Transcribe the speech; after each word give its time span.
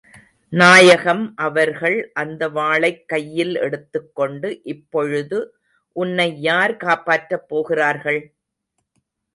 நாயகம் 0.49 1.33
அவர்கள் 1.35 2.11
அந்த 2.13 2.49
வாளைக் 2.49 3.05
கையில் 3.05 3.55
எடுத்து 3.55 4.11
கொண்டு, 4.13 4.61
இப்பொழுது 4.63 5.55
உன்னை 5.95 6.41
யார் 6.41 6.77
காப்பாற்றப் 6.77 7.47
போகிறார்கள்? 7.47 8.33